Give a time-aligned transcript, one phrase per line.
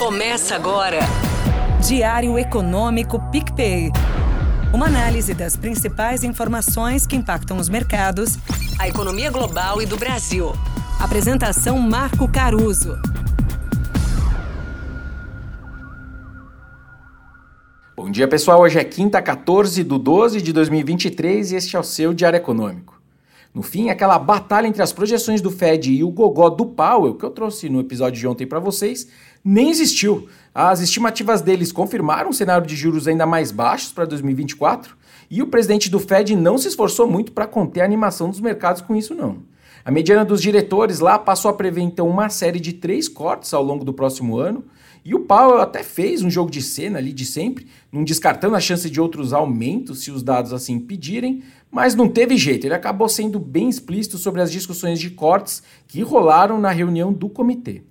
[0.00, 1.00] Começa agora.
[1.86, 3.90] Diário Econômico PicPay.
[4.72, 8.38] Uma análise das principais informações que impactam os mercados,
[8.78, 10.54] a economia global e do Brasil.
[10.98, 12.96] Apresentação Marco Caruso.
[17.94, 18.62] Bom dia, pessoal.
[18.62, 22.99] Hoje é quinta, 14 de 12 de 2023 e este é o seu Diário Econômico.
[23.52, 27.24] No fim, aquela batalha entre as projeções do Fed e o gogó do Powell, que
[27.24, 29.08] eu trouxe no episódio de ontem para vocês,
[29.44, 30.28] nem existiu.
[30.54, 34.96] As estimativas deles confirmaram um cenário de juros ainda mais baixos para 2024
[35.28, 38.82] e o presidente do Fed não se esforçou muito para conter a animação dos mercados
[38.82, 39.38] com isso, não.
[39.84, 43.62] A mediana dos diretores lá passou a prever então uma série de três cortes ao
[43.62, 44.64] longo do próximo ano.
[45.02, 48.60] E o Powell até fez um jogo de cena ali de sempre, não descartando a
[48.60, 53.08] chance de outros aumentos se os dados assim pedirem, mas não teve jeito, ele acabou
[53.08, 57.82] sendo bem explícito sobre as discussões de cortes que rolaram na reunião do comitê.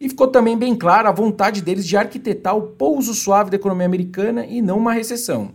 [0.00, 3.86] E ficou também bem clara a vontade deles de arquitetar o pouso suave da economia
[3.86, 5.52] americana e não uma recessão.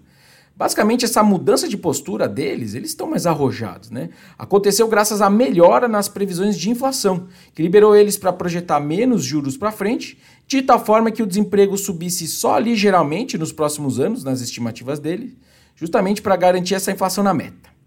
[0.59, 4.09] Basicamente, essa mudança de postura deles, eles estão mais arrojados, né?
[4.37, 9.55] Aconteceu graças à melhora nas previsões de inflação, que liberou eles para projetar menos juros
[9.55, 14.41] para frente, de tal forma que o desemprego subisse só ligeiramente nos próximos anos, nas
[14.41, 15.37] estimativas dele,
[15.77, 17.78] justamente para garantir essa inflação na meta.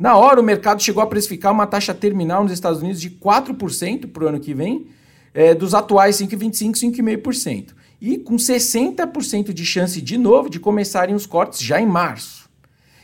[0.00, 4.10] Na hora, o mercado chegou a precificar uma taxa terminal nos Estados Unidos de 4%
[4.10, 4.86] para o ano que vem,
[5.34, 7.74] é, dos atuais 5,25%, 5,5%.
[8.00, 12.48] E com 60% de chance de novo de começarem os cortes já em março.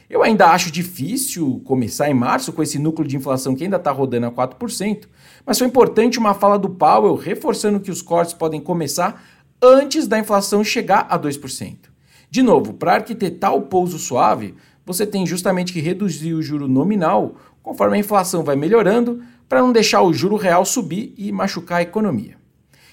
[0.09, 3.91] Eu ainda acho difícil começar em março com esse núcleo de inflação que ainda está
[3.91, 5.05] rodando a 4%,
[5.45, 9.23] mas foi importante uma fala do Powell reforçando que os cortes podem começar
[9.61, 11.77] antes da inflação chegar a 2%.
[12.31, 14.55] De novo, para arquitetar o pouso suave,
[14.87, 19.73] você tem justamente que reduzir o juro nominal conforme a inflação vai melhorando, para não
[19.73, 22.37] deixar o juro real subir e machucar a economia.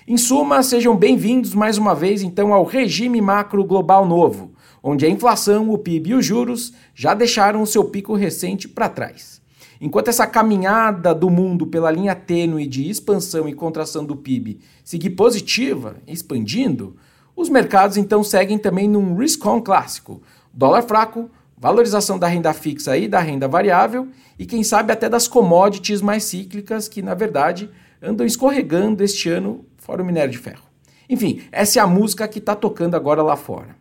[0.08, 5.10] Em suma, sejam bem-vindos mais uma vez então ao regime macro global novo, onde a
[5.10, 9.40] inflação, o PIB e os juros já deixaram o seu pico recente para trás.
[9.80, 15.12] Enquanto essa caminhada do mundo pela linha tênue de expansão e contração do PIB seguir
[15.12, 16.96] positiva, expandindo,
[17.36, 20.22] os mercados então seguem também num risk-on clássico:
[20.52, 21.30] dólar fraco,
[21.64, 26.26] valorização da renda fixa e da renda variável e quem sabe até das commodities mais
[26.26, 27.70] cíclicas que na verdade
[28.02, 30.64] andam escorregando este ano fora o minério de ferro.
[31.10, 33.78] Enfim, essa é a música que está tocando agora lá fora.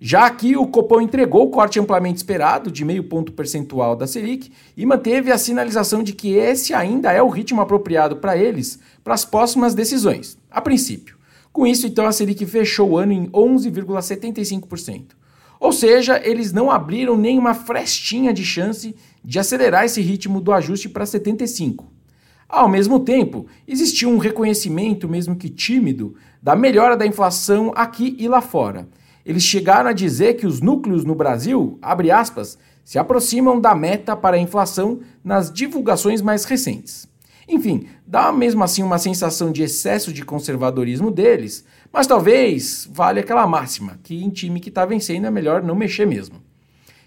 [0.00, 4.52] Já aqui, o Copom entregou o corte amplamente esperado de meio ponto percentual da Selic
[4.76, 9.14] e manteve a sinalização de que esse ainda é o ritmo apropriado para eles para
[9.14, 11.16] as próximas decisões, a princípio.
[11.52, 15.17] Com isso, então, a Selic fechou o ano em 11,75%.
[15.60, 20.88] Ou seja, eles não abriram nenhuma frestinha de chance de acelerar esse ritmo do ajuste
[20.88, 21.84] para 75%.
[22.48, 28.26] Ao mesmo tempo, existiu um reconhecimento, mesmo que tímido, da melhora da inflação aqui e
[28.26, 28.88] lá fora
[29.28, 34.16] eles chegaram a dizer que os núcleos no Brasil, abre aspas, se aproximam da meta
[34.16, 37.06] para a inflação nas divulgações mais recentes.
[37.46, 41.62] Enfim, dá mesmo assim uma sensação de excesso de conservadorismo deles,
[41.92, 46.06] mas talvez vale aquela máxima, que em time que está vencendo é melhor não mexer
[46.06, 46.36] mesmo.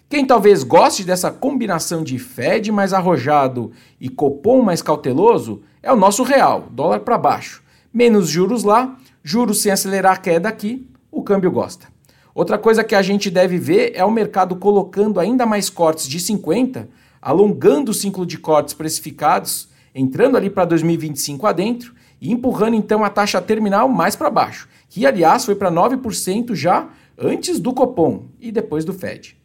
[0.09, 5.95] Quem talvez goste dessa combinação de Fed mais arrojado e Copom mais cauteloso é o
[5.95, 7.63] nosso real, dólar para baixo.
[7.93, 11.87] Menos juros lá, juros sem acelerar a queda aqui, o câmbio gosta.
[12.33, 16.19] Outra coisa que a gente deve ver é o mercado colocando ainda mais cortes de
[16.19, 16.89] 50,
[17.21, 23.09] alongando o ciclo de cortes precificados, entrando ali para 2025 adentro e empurrando então a
[23.09, 26.87] taxa terminal mais para baixo, que aliás foi para 9% já
[27.17, 29.35] antes do Copom e depois do Fed.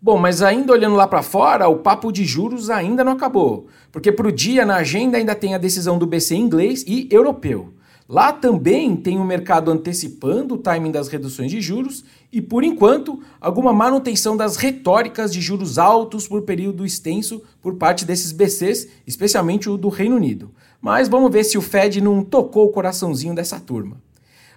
[0.00, 4.10] Bom, mas ainda olhando lá para fora, o papo de juros ainda não acabou, porque
[4.10, 7.72] para o dia na agenda ainda tem a decisão do BC inglês e europeu.
[8.06, 13.22] Lá também tem o mercado antecipando o timing das reduções de juros e, por enquanto,
[13.40, 19.70] alguma manutenção das retóricas de juros altos por período extenso por parte desses BCs, especialmente
[19.70, 20.50] o do Reino Unido.
[20.84, 23.96] Mas vamos ver se o Fed não tocou o coraçãozinho dessa turma.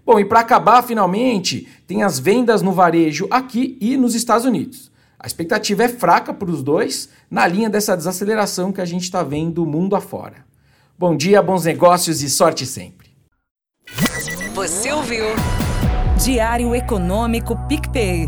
[0.06, 4.92] Bom, e para acabar, finalmente, tem as vendas no varejo aqui e nos Estados Unidos.
[5.18, 9.24] A expectativa é fraca para os dois, na linha dessa desaceleração que a gente está
[9.24, 10.46] vendo mundo afora.
[11.00, 13.08] Bom dia, bons negócios e sorte sempre!
[14.54, 15.24] Você ouviu?
[16.22, 18.28] Diário Econômico PicPay.